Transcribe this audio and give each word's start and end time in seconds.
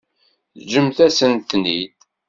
Ǧǧemt-asen-ten-id. 0.61 1.95